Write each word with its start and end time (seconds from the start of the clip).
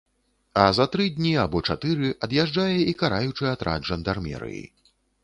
А 0.59 0.61
за 0.77 0.85
тры 0.93 1.03
дні 1.17 1.33
або 1.41 1.61
чатыры 1.73 2.09
ад'язджае 2.29 2.79
і 2.93 2.97
караючы 3.03 3.45
атрад 3.53 3.87
жандармерыі. 3.91 4.65